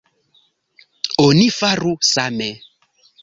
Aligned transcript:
Oni 1.25 1.45
faru 1.57 1.91
same. 2.13 2.49